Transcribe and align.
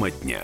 Тема 0.00 0.10
дня. 0.12 0.40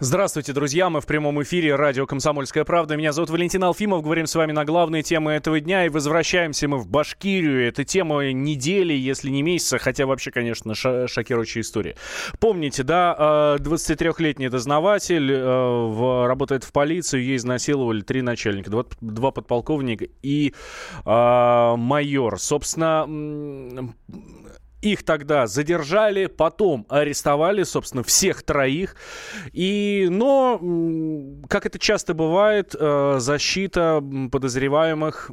Здравствуйте, 0.00 0.52
друзья. 0.52 0.90
Мы 0.90 1.00
в 1.00 1.06
прямом 1.06 1.40
эфире 1.44 1.76
радио 1.76 2.06
«Комсомольская 2.06 2.64
правда». 2.64 2.96
Меня 2.96 3.12
зовут 3.12 3.30
Валентин 3.30 3.62
Алфимов. 3.62 4.02
Говорим 4.02 4.26
с 4.26 4.34
вами 4.34 4.50
на 4.50 4.64
главные 4.64 5.04
темы 5.04 5.30
этого 5.30 5.60
дня. 5.60 5.86
И 5.86 5.88
возвращаемся 5.88 6.66
мы 6.66 6.78
в 6.78 6.88
Башкирию. 6.88 7.68
Это 7.68 7.84
тема 7.84 8.32
недели, 8.32 8.94
если 8.94 9.30
не 9.30 9.42
месяца. 9.42 9.78
Хотя 9.78 10.06
вообще, 10.06 10.32
конечно, 10.32 10.74
шокирующая 10.74 11.62
история. 11.62 11.94
Помните, 12.40 12.82
да, 12.82 13.56
23-летний 13.60 14.46
э, 14.46 14.50
дознаватель 14.50 15.30
э, 15.30 16.26
работает 16.26 16.64
в 16.64 16.72
полиции. 16.72 17.20
Ей 17.20 17.36
изнасиловали 17.36 18.00
три 18.00 18.22
начальника. 18.22 18.70
Два, 18.70 18.86
два 19.00 19.30
подполковника 19.30 20.06
и 20.22 20.52
э, 21.04 21.74
майор. 21.76 22.40
Собственно, 22.40 23.06
их 24.82 25.02
тогда 25.04 25.46
задержали, 25.46 26.26
потом 26.26 26.86
арестовали, 26.88 27.64
собственно, 27.64 28.02
всех 28.02 28.42
троих. 28.42 28.96
И, 29.52 30.08
но, 30.10 30.60
как 31.48 31.66
это 31.66 31.78
часто 31.78 32.14
бывает, 32.14 32.74
э, 32.78 33.16
защита 33.18 34.02
подозреваемых 34.30 35.30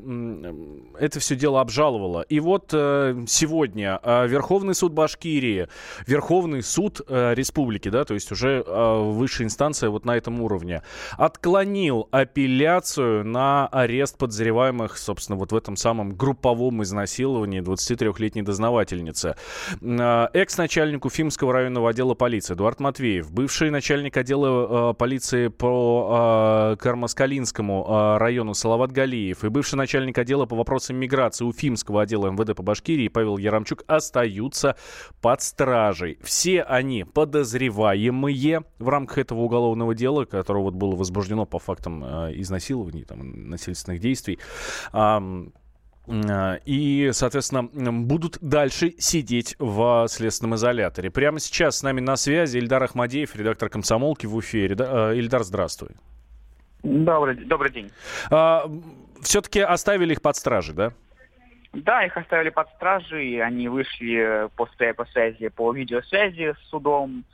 это 1.00 1.20
все 1.20 1.36
дело 1.36 1.62
обжаловала. 1.62 2.22
И 2.22 2.40
вот 2.40 2.72
э, 2.74 3.26
сегодня 3.28 4.00
э, 4.04 4.28
Верховный 4.28 4.76
суд 4.76 4.94
Башкирии, 4.94 5.68
Верховный 6.06 6.64
суд 6.64 7.02
республики, 7.08 7.90
да, 7.90 8.04
то 8.04 8.14
есть 8.14 8.32
уже 8.32 8.64
высшая 8.64 9.46
инстанция 9.46 9.90
вот 9.90 10.06
на 10.06 10.18
этом 10.18 10.42
уровне, 10.42 10.84
отклонил 11.18 12.08
апелляцию 12.12 13.26
на 13.26 13.68
арест 13.68 14.18
подозреваемых, 14.18 14.98
собственно, 14.98 15.38
вот 15.38 15.52
в 15.52 15.56
этом 15.56 15.76
самом 15.76 16.16
групповом 16.16 16.84
изнасиловании 16.84 17.62
23-летней 17.62 18.42
дознавательницы. 18.42 19.37
Э, 19.82 20.28
экс-начальник 20.34 21.06
Уфимского 21.06 21.54
районного 21.54 21.90
отдела 21.90 22.14
полиции 22.14 22.54
Эдуард 22.54 22.80
Матвеев, 22.80 23.32
бывший 23.32 23.70
начальник 23.70 24.18
отдела 24.18 24.92
э, 24.92 24.94
полиции 24.94 25.48
по 25.48 26.74
э, 26.74 26.76
Кармаскалинскому 26.78 28.18
району 28.18 28.54
Салават 28.54 28.92
Галиев 28.92 29.44
и 29.44 29.50
бывший 29.50 29.76
начальник 29.76 30.18
отдела 30.18 30.46
по 30.46 30.56
вопросам 30.56 30.98
миграции 30.98 31.46
Уфимского 31.46 32.04
отдела 32.04 32.30
МВД 32.32 32.56
по 32.56 32.64
Башкирии 32.64 33.08
Павел 33.08 33.38
Ярамчук 33.38 33.84
остаются 33.88 34.76
под 35.22 35.42
стражей. 35.42 36.20
Все 36.24 36.62
они 36.64 37.04
подозреваемые 37.04 38.64
в 38.80 38.90
рамках 38.90 39.18
этого 39.20 39.40
уголовного 39.40 39.96
дела, 39.96 40.26
которое 40.26 40.64
вот 40.64 40.74
было 40.74 40.96
возбуждено 40.96 41.46
по 41.46 41.60
фактам 41.60 42.04
изнасилований, 42.04 43.04
там, 43.04 43.50
насильственных 43.50 44.00
действий. 44.00 44.40
А, 46.08 46.60
и, 46.66 47.10
соответственно, 47.12 47.64
будут 47.92 48.38
дальше 48.42 48.94
сидеть 48.98 49.56
в 49.60 50.08
следственном 50.08 50.56
изоляторе. 50.56 51.12
Прямо 51.12 51.40
сейчас 51.40 51.80
с 51.80 51.84
нами 51.84 52.00
на 52.00 52.16
связи 52.16 52.58
Ильдар 52.58 52.84
Ахмадеев, 52.84 53.36
редактор 53.36 53.70
«Комсомолки» 53.70 54.26
в 54.26 54.36
Уфе. 54.36 54.74
А, 54.80 55.12
Ильдар, 55.14 55.44
здравствуй. 55.44 55.90
Добрый, 56.84 57.36
добрый 57.36 57.72
день. 57.72 57.92
А, 58.32 58.70
все-таки 59.22 59.60
оставили 59.60 60.14
их 60.14 60.22
под 60.22 60.36
стражей, 60.36 60.76
да? 60.76 60.94
Да, 61.74 62.06
их 62.06 62.16
оставили 62.16 62.50
под 62.50 62.70
стражей, 62.70 63.42
они 63.44 63.68
вышли 63.68 64.48
после 64.56 64.94
по 64.94 65.06
связи, 65.06 65.50
по 65.50 65.74
видеосвязи 65.74 66.54
с 66.54 66.70
судом, 66.70 67.26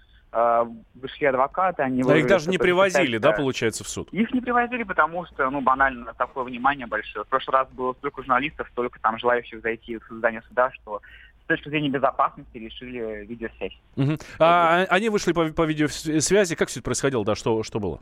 вышли 0.96 1.26
адвокаты, 1.26 1.84
они... 1.84 2.04
Да 2.04 2.18
их 2.18 2.28
даже 2.28 2.50
не 2.50 2.58
привозили, 2.58 3.18
да, 3.18 3.32
получается, 3.32 3.84
в 3.84 3.88
суд? 3.88 4.10
Их 4.12 4.34
не 4.34 4.42
привозили, 4.42 4.84
потому 4.84 5.26
что, 5.28 5.50
ну, 5.50 5.62
банально, 5.62 6.14
такое 6.14 6.44
внимание 6.44 6.88
большое. 6.88 7.26
В 7.26 7.28
прошлый 7.28 7.54
раз 7.54 7.70
было 7.70 7.94
столько 7.94 8.22
журналистов, 8.22 8.68
столько 8.72 9.00
там 9.00 9.18
желающих 9.20 9.62
зайти 9.62 9.98
в 9.98 10.04
здание 10.10 10.42
суда, 10.48 10.72
что 10.72 11.02
с 11.44 11.48
точки 11.48 11.70
зрения 11.70 11.90
безопасности 11.90 12.58
решили 12.58 13.26
видеосвязь. 13.26 13.78
Угу. 13.96 14.18
А, 14.40 14.86
они 14.90 15.10
вышли 15.10 15.34
по, 15.34 15.46
по 15.50 15.64
видеосвязи, 15.64 16.56
как 16.56 16.70
все 16.70 16.80
это 16.80 16.86
происходило, 16.86 17.26
да, 17.26 17.36
что, 17.36 17.64
что 17.64 17.80
было? 17.80 18.00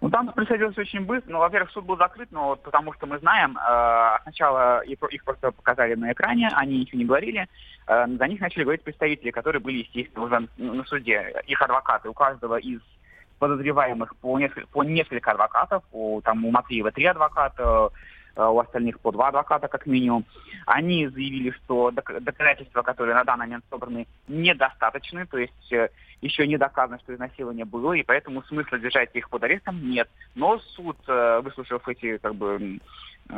Ну, 0.00 0.08
там 0.08 0.32
происходило 0.32 0.72
очень 0.76 1.04
быстро. 1.04 1.32
Ну, 1.32 1.38
во-первых, 1.40 1.70
суд 1.72 1.84
был 1.84 1.96
закрыт, 1.96 2.28
но 2.32 2.48
вот 2.48 2.62
потому 2.62 2.92
что 2.94 3.06
мы 3.06 3.18
знаем, 3.18 3.58
э, 3.58 4.18
сначала 4.22 4.80
их, 4.80 4.98
их 5.10 5.24
просто 5.24 5.50
показали 5.50 5.94
на 5.94 6.12
экране, 6.12 6.48
они 6.54 6.78
ничего 6.78 6.98
не 6.98 7.04
говорили. 7.04 7.48
Э, 7.86 8.06
за 8.06 8.26
них 8.26 8.40
начали 8.40 8.62
говорить 8.62 8.82
представители, 8.82 9.30
которые 9.30 9.60
были, 9.60 9.78
естественно, 9.78 10.24
уже 10.24 10.48
на 10.56 10.84
суде. 10.84 11.42
Их 11.46 11.60
адвокаты. 11.60 12.08
У 12.08 12.14
каждого 12.14 12.56
из 12.56 12.80
подозреваемых 13.38 14.16
по 14.16 14.38
несколько, 14.38 14.68
по 14.68 14.84
несколько 14.84 15.32
адвокатов. 15.32 15.82
У, 15.92 16.20
там, 16.22 16.44
у 16.46 16.50
Матвеева 16.50 16.92
три 16.92 17.04
адвоката, 17.04 17.90
у 18.48 18.58
остальных 18.58 19.00
по 19.00 19.12
два 19.12 19.28
адвоката 19.28 19.68
как 19.68 19.86
минимум. 19.86 20.24
Они 20.66 21.06
заявили, 21.08 21.50
что 21.50 21.90
доказательства, 21.90 22.82
которые 22.82 23.14
на 23.14 23.24
данный 23.24 23.46
момент 23.46 23.64
собраны, 23.70 24.06
недостаточны. 24.28 25.26
То 25.26 25.38
есть 25.38 25.72
э, 25.72 25.88
еще 26.20 26.46
не 26.46 26.56
доказано, 26.56 26.98
что 27.00 27.14
изнасилование 27.14 27.64
было, 27.64 27.92
и 27.94 28.02
поэтому 28.02 28.42
смысла 28.44 28.78
держать 28.78 29.10
их 29.14 29.28
под 29.28 29.42
арестом 29.44 29.90
нет. 29.90 30.08
Но 30.34 30.58
суд, 30.58 30.96
э, 31.06 31.40
выслушав 31.42 31.86
эти 31.88 32.18
как 32.18 32.34
бы 32.34 32.80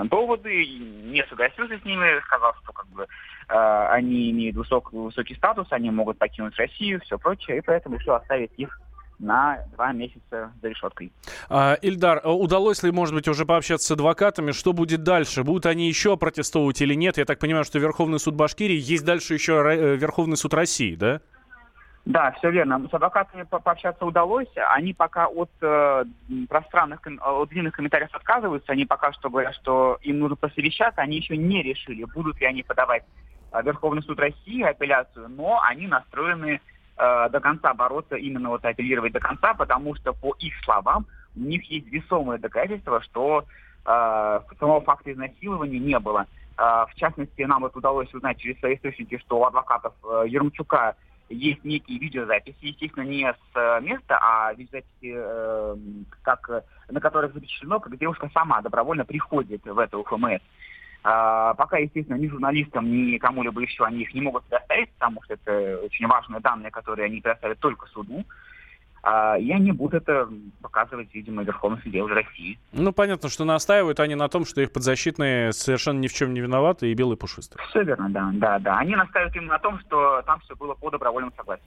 доводы, 0.04 0.66
не 0.66 1.24
согласился 1.28 1.78
с 1.78 1.84
ними, 1.84 2.20
сказал, 2.24 2.54
что 2.62 2.72
как 2.72 2.86
бы 2.88 3.06
э, 3.48 3.86
они 3.90 4.30
имеют 4.30 4.56
высок, 4.56 4.92
высокий 4.92 5.34
статус, 5.34 5.66
они 5.70 5.90
могут 5.90 6.18
покинуть 6.18 6.56
Россию, 6.56 7.00
все 7.00 7.18
прочее, 7.18 7.58
и 7.58 7.60
поэтому 7.60 7.96
решил 7.96 8.14
оставить 8.14 8.52
их 8.56 8.80
на 9.22 9.58
два 9.72 9.92
месяца 9.92 10.52
за 10.60 10.68
решеткой. 10.68 11.12
А, 11.48 11.74
Ильдар, 11.80 12.20
э, 12.22 12.28
удалось 12.28 12.82
ли, 12.82 12.90
может 12.90 13.14
быть, 13.14 13.28
уже 13.28 13.46
пообщаться 13.46 13.86
с 13.86 13.90
адвокатами? 13.92 14.50
Что 14.50 14.72
будет 14.72 15.04
дальше? 15.04 15.44
Будут 15.44 15.66
они 15.66 15.88
еще 15.88 16.16
протестовывать 16.16 16.82
или 16.82 16.94
нет? 16.94 17.16
Я 17.16 17.24
так 17.24 17.38
понимаю, 17.38 17.64
что 17.64 17.78
Верховный 17.78 18.18
суд 18.18 18.34
Башкирии, 18.34 18.78
есть 18.78 19.04
дальше 19.04 19.34
еще 19.34 19.52
Верховный 19.96 20.36
суд 20.36 20.52
России, 20.52 20.94
да? 20.96 21.20
Да, 22.04 22.32
все 22.32 22.50
верно. 22.50 22.84
С 22.90 22.94
адвокатами 22.94 23.44
по 23.44 23.60
пообщаться 23.60 24.04
удалось. 24.04 24.48
Они 24.70 24.92
пока 24.92 25.28
от 25.28 25.50
э, 25.60 26.04
пространных, 26.48 27.00
от 27.20 27.48
длинных 27.48 27.74
комментариев 27.74 28.12
отказываются. 28.12 28.72
Они 28.72 28.84
пока 28.84 29.12
что 29.12 29.30
говорят, 29.30 29.54
что 29.54 29.98
им 30.02 30.18
нужно 30.18 30.34
посовещаться. 30.34 31.00
Они 31.00 31.18
еще 31.18 31.36
не 31.36 31.62
решили, 31.62 32.04
будут 32.04 32.40
ли 32.40 32.46
они 32.46 32.64
подавать 32.64 33.04
э, 33.52 33.62
Верховный 33.62 34.02
суд 34.02 34.18
России 34.18 34.62
апелляцию, 34.62 35.28
но 35.28 35.60
они 35.62 35.86
настроены 35.86 36.60
э, 37.02 37.28
до 37.30 37.40
конца 37.40 37.74
бороться, 37.74 38.16
именно 38.16 38.50
вот 38.50 38.64
апеллировать 38.64 39.12
до 39.12 39.20
конца, 39.20 39.54
потому 39.54 39.94
что, 39.96 40.12
по 40.12 40.34
их 40.38 40.54
словам, 40.64 41.06
у 41.36 41.40
них 41.40 41.64
есть 41.70 41.88
весомые 41.88 42.38
доказательства, 42.38 43.02
что 43.02 43.44
э, 43.84 44.40
самого 44.58 44.80
факта 44.82 45.12
изнасилования 45.12 45.78
не 45.78 45.98
было. 45.98 46.26
Э, 46.56 46.84
в 46.88 46.94
частности, 46.96 47.42
нам 47.42 47.62
вот 47.62 47.76
удалось 47.76 48.12
узнать 48.14 48.38
через 48.38 48.58
свои 48.60 48.76
источники, 48.76 49.18
что 49.18 49.40
у 49.40 49.44
адвокатов 49.44 49.94
э, 50.04 50.24
Ермчука 50.28 50.94
есть 51.28 51.64
некие 51.64 51.98
видеозаписи, 51.98 52.56
естественно, 52.60 53.04
не 53.04 53.24
с 53.24 53.56
э, 53.56 53.80
места, 53.80 54.18
а 54.20 54.52
видеозаписи, 54.52 55.14
э, 55.14 55.76
как, 56.22 56.64
на 56.88 57.00
которых 57.00 57.32
запечатлено, 57.32 57.80
как 57.80 57.98
девушка 57.98 58.30
сама 58.32 58.60
добровольно 58.60 59.04
приходит 59.04 59.64
в 59.64 59.78
это 59.78 59.98
УФМС. 59.98 60.40
А, 61.04 61.54
пока, 61.54 61.78
естественно, 61.78 62.16
ни 62.16 62.28
журналистам, 62.28 62.90
ни 62.90 63.18
кому-либо 63.18 63.60
еще 63.60 63.84
они 63.84 64.02
их 64.02 64.14
не 64.14 64.20
могут 64.20 64.44
предоставить, 64.44 64.90
потому 64.92 65.22
что 65.24 65.34
это 65.34 65.80
очень 65.84 66.06
важные 66.06 66.40
данные, 66.40 66.70
которые 66.70 67.06
они 67.06 67.20
предоставят 67.20 67.58
только 67.58 67.86
суду. 67.88 68.24
А, 69.02 69.36
и 69.36 69.50
они 69.50 69.72
будут 69.72 69.94
это 69.94 70.28
показывать, 70.60 71.12
видимо, 71.12 71.42
в 71.42 71.46
Верховном 71.46 71.82
суде 71.82 72.00
уже 72.02 72.14
России. 72.14 72.56
Ну, 72.72 72.92
понятно, 72.92 73.28
что 73.28 73.44
настаивают 73.44 73.98
они 73.98 74.14
на 74.14 74.28
том, 74.28 74.44
что 74.44 74.60
их 74.60 74.72
подзащитные 74.72 75.52
совершенно 75.52 75.98
ни 75.98 76.06
в 76.06 76.12
чем 76.12 76.32
не 76.32 76.40
виноваты 76.40 76.90
и 76.90 76.94
белые 76.94 77.16
пушистые. 77.16 77.60
Все 77.70 77.82
верно, 77.82 78.08
да, 78.10 78.30
да, 78.34 78.58
да. 78.60 78.78
Они 78.78 78.94
настаивают 78.94 79.34
именно 79.34 79.54
на 79.54 79.58
том, 79.58 79.80
что 79.80 80.22
там 80.22 80.38
все 80.40 80.54
было 80.54 80.74
по 80.74 80.88
добровольному 80.90 81.32
согласию. 81.36 81.66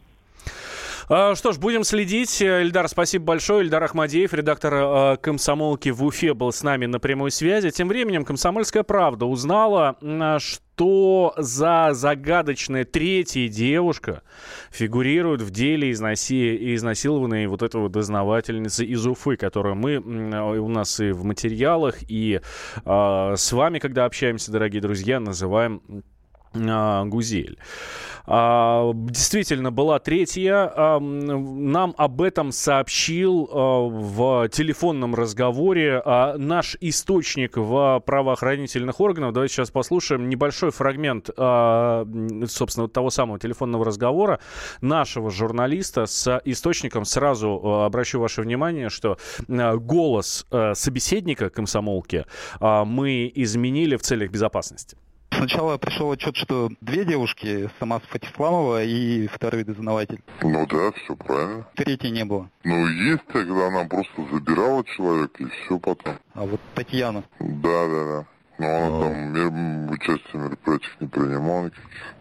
А, 1.08 1.36
что 1.36 1.52
ж, 1.52 1.60
будем 1.60 1.84
следить. 1.84 2.42
Ильдар, 2.42 2.90
спасибо 2.90 3.26
большое. 3.26 3.64
Ильдар 3.64 3.84
Ахмадеев, 3.84 4.34
редактор 4.34 4.74
э, 4.74 5.18
«Комсомолки» 5.22 5.90
в 5.90 6.04
Уфе, 6.04 6.34
был 6.34 6.52
с 6.52 6.64
нами 6.64 6.88
на 6.88 7.00
прямой 7.00 7.30
связи. 7.30 7.70
Тем 7.70 7.90
временем 7.90 8.26
«Комсомольская 8.26 8.82
правда» 8.82 9.28
узнала, 9.28 9.97
что 10.40 11.34
за 11.38 11.90
загадочная 11.91 12.85
третья 12.85 13.47
девушка 13.47 14.24
фигурирует 14.72 15.41
в 15.41 15.52
деле 15.52 15.91
изнаси... 15.91 16.74
изнасилованной 16.76 17.46
вот 17.46 17.62
этого 17.62 17.88
дознавательницы 17.88 18.84
из 18.84 19.06
Уфы, 19.06 19.38
которую 19.38 19.76
мы 19.76 19.97
у 19.97 20.68
нас 20.70 21.00
и 21.00 21.12
в 21.12 21.24
материалах, 21.24 21.97
и 22.08 22.41
э, 22.84 23.34
с 23.38 23.52
вами, 23.52 23.78
когда 23.78 24.06
общаемся, 24.06 24.52
дорогие 24.52 24.82
друзья, 24.82 25.20
называем 25.20 25.84
Гузель. 26.55 27.57
А, 28.28 28.91
действительно, 28.93 29.72
была 29.72 29.99
третья. 29.99 30.72
А, 30.75 30.99
нам 30.99 31.93
об 31.97 32.22
этом 32.22 32.52
сообщил 32.52 33.49
а, 33.52 33.87
в 33.87 34.49
телефонном 34.49 35.16
разговоре 35.16 36.02
наш 36.37 36.78
источник 36.81 37.57
в 37.57 38.02
правоохранительных 38.05 38.99
органах. 38.99 39.34
Давайте 39.34 39.55
сейчас 39.55 39.72
послушаем 39.72 40.29
небольшой 40.29 40.72
фрагмент, 40.72 41.28
собственно, 41.28 42.87
того 42.87 43.09
самого 43.09 43.40
телефонного 43.40 43.85
разговора 43.85 44.40
нашего 44.81 45.31
журналиста 45.31 46.05
с 46.05 46.41
источником. 46.46 47.05
Сразу 47.05 47.84
обращу 47.84 48.19
ваше 48.19 48.41
внимание, 48.41 48.90
что 48.90 49.17
голос 49.47 50.46
собеседника 50.73 51.49
комсомолки 51.49 52.25
мы 52.59 53.31
изменили 53.35 53.96
в 53.96 54.02
целях 54.02 54.31
безопасности. 54.31 54.97
Сначала 55.37 55.78
пришел 55.78 56.11
отчет, 56.11 56.35
что 56.35 56.70
две 56.82 57.05
девушки, 57.05 57.70
сама 57.79 57.99
Фатисламова 57.99 58.84
и 58.84 59.28
второй 59.28 59.64
дознаватель. 59.64 60.22
Ну 60.41 60.66
да, 60.67 60.91
все 60.91 61.16
правильно. 61.16 61.67
Третьей 61.76 62.11
не 62.11 62.26
было. 62.26 62.49
Ну 62.64 62.87
есть, 62.87 63.23
когда 63.28 63.67
она 63.67 63.85
просто 63.85 64.26
забирала 64.32 64.84
человека 64.85 65.43
и 65.43 65.47
все 65.47 65.78
потом. 65.79 66.16
А 66.34 66.46
вот 66.46 66.61
Татьяна. 66.73 67.23
Да, 67.40 67.87
да, 67.87 68.05
да. 68.05 68.26
Но 68.58 68.67
она 68.67 68.99
там 69.02 69.91
участие 69.91 70.32
в 70.34 70.35
мероприятиях 70.35 71.02
не 71.02 71.08
принимала 71.08 71.66
никаких. 71.66 72.16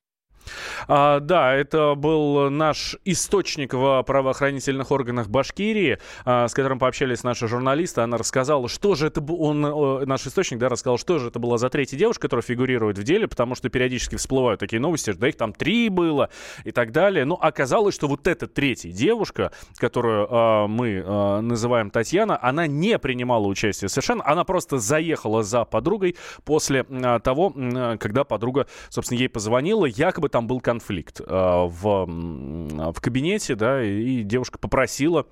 А, 0.88 1.20
да, 1.20 1.54
это 1.54 1.94
был 1.94 2.50
наш 2.50 2.96
источник 3.04 3.74
в 3.74 4.02
правоохранительных 4.02 4.90
органах 4.90 5.28
Башкирии, 5.28 5.98
а, 6.24 6.48
с 6.48 6.54
которым 6.54 6.78
пообщались 6.78 7.22
наши 7.22 7.48
журналисты. 7.48 8.02
Она 8.02 8.16
рассказала, 8.16 8.68
что 8.68 8.94
же 8.94 9.06
это 9.06 9.20
был, 9.20 9.42
он, 9.42 9.60
наш 10.06 10.26
источник, 10.26 10.58
да, 10.58 10.68
рассказал, 10.68 10.98
что 10.98 11.18
же 11.18 11.28
это 11.28 11.38
была 11.38 11.58
за 11.58 11.70
третья 11.70 11.96
девушка, 11.96 12.22
которая 12.22 12.42
фигурирует 12.42 12.98
в 12.98 13.02
деле, 13.02 13.28
потому 13.28 13.54
что 13.54 13.68
периодически 13.68 14.16
всплывают 14.16 14.60
такие 14.60 14.80
новости, 14.80 15.12
да 15.12 15.28
их 15.28 15.36
там 15.36 15.52
три 15.52 15.88
было 15.88 16.30
и 16.64 16.70
так 16.70 16.92
далее. 16.92 17.24
Но 17.24 17.34
оказалось, 17.34 17.94
что 17.94 18.08
вот 18.08 18.26
эта 18.26 18.46
третья 18.46 18.90
девушка, 18.90 19.52
которую 19.76 20.28
а, 20.30 20.66
мы 20.66 21.02
а, 21.04 21.40
называем 21.40 21.90
Татьяна, 21.90 22.38
она 22.40 22.66
не 22.66 22.98
принимала 22.98 23.46
участие 23.46 23.88
совершенно, 23.88 24.24
она 24.26 24.44
просто 24.44 24.78
заехала 24.78 25.42
за 25.42 25.64
подругой 25.64 26.16
после 26.44 26.86
а, 26.88 27.18
того, 27.18 27.52
а, 27.54 27.96
когда 27.96 28.24
подруга, 28.24 28.66
собственно, 28.90 29.18
ей 29.18 29.28
позвонила, 29.28 29.86
якобы 29.86 30.28
там 30.28 30.46
был 30.46 30.60
конфликт 30.60 30.73
э, 31.20 31.24
в, 31.26 32.06
в 32.06 33.00
кабинете, 33.00 33.54
да, 33.54 33.82
и 33.82 34.22
девушка 34.22 34.58
попросила 34.58 35.26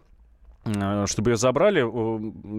чтобы 1.06 1.32
ее 1.32 1.37
забрали, 1.37 1.85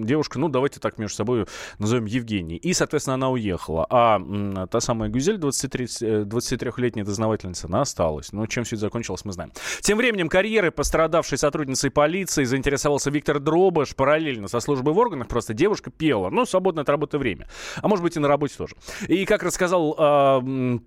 девушка, 0.05 0.39
ну, 0.39 0.49
давайте 0.49 0.79
так 0.79 0.97
между 0.97 1.15
собой 1.15 1.45
назовем 1.79 2.05
Евгений. 2.05 2.57
И, 2.57 2.73
соответственно, 2.73 3.15
она 3.15 3.29
уехала. 3.29 3.87
А 3.89 4.67
та 4.67 4.79
самая 4.81 5.09
Гюзель, 5.09 5.37
23, 5.37 5.85
23-летняя 6.25 7.03
э, 7.03 7.05
дознавательница, 7.05 7.67
она 7.67 7.81
осталась. 7.81 8.33
Ну, 8.33 8.45
чем 8.47 8.65
все 8.65 8.75
это 8.75 8.81
закончилось, 8.81 9.23
мы 9.25 9.31
знаем. 9.31 9.51
Тем 9.81 9.97
временем 9.97 10.27
карьеры 10.29 10.71
пострадавшей 10.71 11.37
сотрудницей 11.37 11.91
полиции 11.91 12.43
заинтересовался 12.43 13.09
Виктор 13.09 13.39
Дробыш 13.39 13.95
параллельно 13.95 14.47
со 14.47 14.59
службой 14.59 14.93
в 14.93 14.97
органах. 14.97 15.27
Просто 15.27 15.53
девушка 15.53 15.89
пела. 15.89 16.29
Ну, 16.29 16.45
свободное 16.45 16.83
от 16.83 16.89
работы 16.89 17.17
время. 17.17 17.47
А 17.81 17.87
может 17.87 18.03
быть, 18.03 18.17
и 18.17 18.19
на 18.19 18.27
работе 18.27 18.55
тоже. 18.57 18.75
И, 19.07 19.25
как 19.25 19.43
рассказал 19.43 19.95
э, 19.97 20.79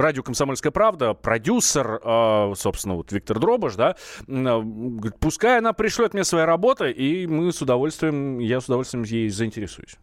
радио 0.00 0.22
«Комсомольская 0.22 0.72
правда», 0.72 1.14
продюсер, 1.14 2.00
э, 2.02 2.52
собственно, 2.56 2.96
вот 2.96 3.12
Виктор 3.12 3.38
Дробыш, 3.38 3.74
да, 3.74 3.96
э, 4.26 4.62
пускай 5.18 5.58
она 5.58 5.72
пришлет 5.72 6.14
мне 6.14 6.24
своя 6.30 6.46
работа, 6.46 6.88
и 6.88 7.26
мы 7.26 7.52
с 7.52 7.60
удовольствием, 7.60 8.38
я 8.38 8.60
с 8.60 8.66
удовольствием 8.66 9.04
ей 9.04 9.28
заинтересуюсь. 9.28 9.96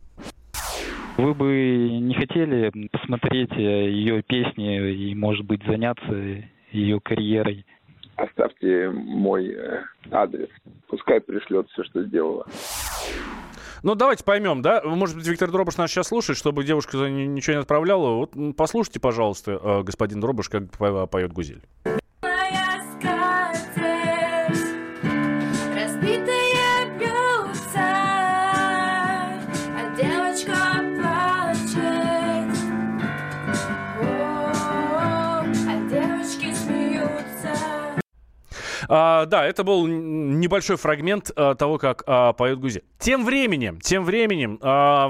Вы 1.17 1.33
бы 1.33 1.45
не 1.99 2.13
хотели 2.13 2.71
посмотреть 2.89 3.51
э, 3.53 3.89
ее 3.89 4.21
песни 4.21 4.91
и, 4.91 5.15
может 5.15 5.45
быть, 5.45 5.63
заняться 5.65 6.13
ее 6.71 6.99
карьерой? 7.01 7.65
Оставьте 8.17 8.89
мой 8.89 9.47
э, 9.47 9.81
адрес. 10.11 10.49
Пускай 10.87 11.19
пришлет 11.19 11.67
все, 11.71 11.83
что 11.85 12.03
сделала. 12.03 12.45
Ну, 13.81 13.95
давайте 13.95 14.23
поймем, 14.23 14.61
да? 14.61 14.81
Может 14.83 15.15
быть, 15.15 15.27
Виктор 15.27 15.49
Дробыш 15.49 15.77
нас 15.77 15.89
сейчас 15.89 16.07
слушает, 16.07 16.37
чтобы 16.37 16.63
девушка 16.63 16.97
ничего 17.09 17.55
не 17.55 17.61
отправляла. 17.61 18.15
Вот 18.17 18.33
послушайте, 18.55 18.99
пожалуйста, 18.99 19.59
э, 19.61 19.83
господин 19.83 20.19
Дробыш, 20.19 20.49
как 20.49 20.69
поет 21.09 21.33
Гузель. 21.33 21.63
А, 38.89 39.25
да, 39.25 39.45
это 39.45 39.63
был 39.63 39.87
небольшой 39.87 40.77
фрагмент 40.77 41.31
а, 41.35 41.55
того, 41.55 41.77
как 41.77 42.03
а, 42.05 42.33
поет 42.33 42.59
Гузи. 42.59 42.83
Тем 42.99 43.25
временем, 43.25 43.79
тем 43.79 44.03
временем, 44.03 44.59
а, 44.61 45.09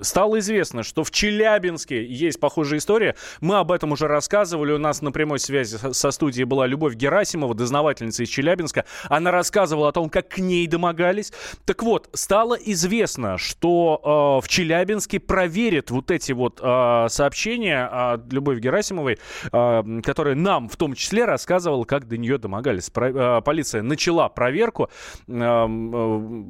стало 0.00 0.38
известно, 0.38 0.82
что 0.82 1.04
в 1.04 1.10
Челябинске 1.10 2.04
есть 2.04 2.40
похожая 2.40 2.78
история. 2.78 3.16
Мы 3.40 3.56
об 3.56 3.72
этом 3.72 3.92
уже 3.92 4.06
рассказывали. 4.06 4.72
У 4.72 4.78
нас 4.78 5.02
на 5.02 5.12
прямой 5.12 5.38
связи 5.38 5.76
со 5.92 6.10
студией 6.10 6.44
была 6.44 6.66
Любовь 6.66 6.94
Герасимова, 6.94 7.54
дознавательница 7.54 8.22
из 8.22 8.28
Челябинска. 8.28 8.84
Она 9.08 9.30
рассказывала 9.30 9.88
о 9.88 9.92
том, 9.92 10.08
как 10.08 10.28
к 10.28 10.38
ней 10.38 10.66
домогались. 10.66 11.32
Так 11.64 11.82
вот, 11.82 12.08
стало 12.12 12.54
известно, 12.54 13.38
что 13.38 14.40
э, 14.40 14.44
в 14.44 14.48
Челябинске 14.48 15.20
проверят 15.20 15.90
вот 15.90 16.10
эти 16.10 16.32
вот 16.32 16.60
э, 16.62 17.06
сообщения 17.08 17.84
от 17.86 18.32
Любовь 18.32 18.58
Герасимовой, 18.58 19.18
э, 19.52 20.00
которая 20.02 20.34
нам 20.34 20.68
в 20.68 20.76
том 20.76 20.94
числе 20.94 21.24
рассказывала, 21.24 21.84
как 21.84 22.08
до 22.08 22.16
нее 22.16 22.38
домогались. 22.38 22.90
Про, 22.90 23.38
э, 23.38 23.42
полиция 23.42 23.82
начала 23.82 24.28
проверку. 24.28 24.90
Э, 25.28 25.66
э, 25.66 26.44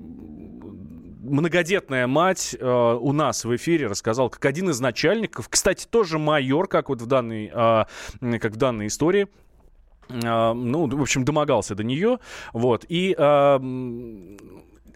многодетная 1.29 2.07
мать 2.07 2.57
э, 2.59 2.67
у 3.01 3.13
нас 3.13 3.45
в 3.45 3.55
эфире 3.57 3.87
рассказал, 3.87 4.31
как 4.31 4.45
один 4.45 4.71
из 4.71 4.81
начальников, 4.81 5.49
кстати, 5.49 5.87
тоже 5.87 6.19
майор, 6.19 6.69
как 6.69 6.89
вот 6.89 7.01
в 7.03 7.07
данной, 7.07 7.51
э, 7.53 8.39
как 8.39 8.53
в 8.53 8.57
данной 8.57 8.89
истории, 8.89 9.29
Uh, 10.09 10.53
ну, 10.55 10.87
в 10.87 11.03
общем, 11.03 11.25
домогался 11.25 11.75
до 11.75 11.83
нее, 11.83 12.21
вот, 12.53 12.85
и 12.89 13.13
uh, 13.19 14.39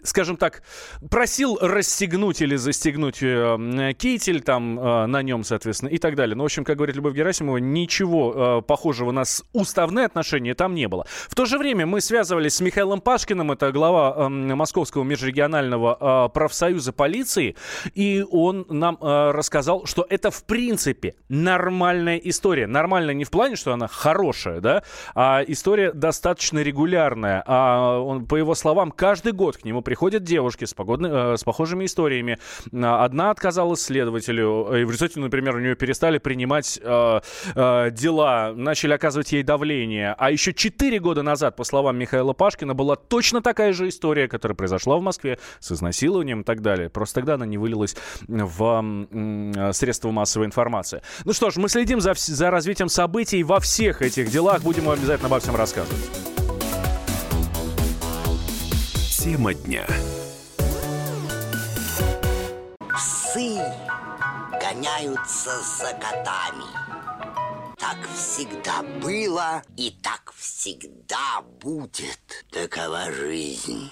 скажем 0.03 0.37
так, 0.37 0.63
просил 1.09 1.57
расстегнуть 1.61 2.41
или 2.41 2.55
застегнуть 2.55 3.19
э, 3.21 3.93
китель 3.97 4.41
там 4.41 4.79
э, 4.79 5.05
на 5.05 5.21
нем, 5.21 5.43
соответственно, 5.43 5.89
и 5.89 5.97
так 5.97 6.15
далее. 6.15 6.35
Ну, 6.35 6.43
в 6.43 6.45
общем, 6.45 6.63
как 6.63 6.77
говорит 6.77 6.95
Любовь 6.95 7.13
Герасимова, 7.13 7.57
ничего 7.57 8.59
э, 8.59 8.61
похожего 8.61 9.11
на 9.11 9.23
уставные 9.53 10.05
отношения 10.05 10.53
там 10.53 10.75
не 10.75 10.87
было. 10.87 11.05
В 11.29 11.35
то 11.35 11.45
же 11.45 11.57
время 11.57 11.85
мы 11.85 12.01
связывались 12.01 12.55
с 12.55 12.61
Михаилом 12.61 13.01
Пашкиным, 13.01 13.51
это 13.51 13.71
глава 13.71 14.29
Московского 14.29 15.03
межрегионального 15.03 16.29
профсоюза 16.33 16.93
полиции, 16.93 17.55
и 17.93 18.25
он 18.29 18.65
нам 18.69 18.97
рассказал, 19.01 19.85
что 19.85 20.05
это 20.09 20.31
в 20.31 20.43
принципе 20.43 21.15
нормальная 21.29 22.17
история. 22.17 22.67
Нормальная 22.67 23.13
не 23.13 23.23
в 23.23 23.31
плане, 23.31 23.55
что 23.55 23.73
она 23.73 23.87
хорошая, 23.87 24.59
да, 24.61 24.83
а 25.15 25.43
история 25.47 25.91
достаточно 25.91 26.59
регулярная. 26.59 27.43
А 27.45 27.99
он, 27.99 28.25
по 28.25 28.35
его 28.35 28.55
словам, 28.55 28.91
каждый 28.91 29.33
год 29.33 29.57
к 29.57 29.65
нему 29.65 29.81
приходят 29.91 30.23
девушки 30.23 30.63
с, 30.63 30.73
погодной, 30.73 31.33
э, 31.33 31.35
с 31.35 31.43
похожими 31.43 31.83
историями. 31.83 32.37
Одна 32.71 33.29
отказалась 33.29 33.81
следователю, 33.81 34.73
и 34.73 34.85
в 34.85 34.89
результате, 34.89 35.19
например, 35.19 35.57
у 35.57 35.59
нее 35.59 35.75
перестали 35.75 36.17
принимать 36.17 36.79
э, 36.81 37.19
э, 37.55 37.91
дела, 37.91 38.53
начали 38.55 38.93
оказывать 38.93 39.33
ей 39.33 39.43
давление. 39.43 40.15
А 40.17 40.31
еще 40.31 40.53
4 40.53 40.97
года 40.99 41.23
назад, 41.23 41.57
по 41.57 41.65
словам 41.65 41.97
Михаила 41.97 42.31
Пашкина, 42.31 42.73
была 42.73 42.95
точно 42.95 43.41
такая 43.41 43.73
же 43.73 43.89
история, 43.89 44.29
которая 44.29 44.55
произошла 44.55 44.95
в 44.95 45.01
Москве 45.01 45.39
с 45.59 45.73
изнасилованием 45.73 46.39
и 46.39 46.43
так 46.45 46.61
далее. 46.61 46.89
Просто 46.89 47.15
тогда 47.15 47.33
она 47.33 47.45
не 47.45 47.57
вылилась 47.57 47.97
в 48.29 49.07
э, 49.11 49.73
средства 49.73 50.11
массовой 50.11 50.45
информации. 50.45 51.01
Ну 51.25 51.33
что 51.33 51.49
ж, 51.49 51.57
мы 51.57 51.67
следим 51.67 51.99
за, 51.99 52.13
за 52.15 52.49
развитием 52.49 52.87
событий 52.87 53.43
во 53.43 53.59
всех 53.59 54.01
этих 54.01 54.31
делах. 54.31 54.61
Будем 54.61 54.89
обязательно 54.89 55.27
обо 55.27 55.41
всем 55.41 55.57
рассказывать. 55.57 56.30
Тема 59.23 59.53
дня. 59.53 59.85
Псы 62.89 63.61
гоняются 64.59 65.51
за 65.77 65.93
котами. 65.93 66.65
Так 67.77 67.97
всегда 68.15 68.81
было 68.99 69.61
и 69.77 69.91
так 70.01 70.33
всегда 70.35 71.43
будет. 71.61 72.47
Такова 72.51 73.11
жизнь. 73.11 73.91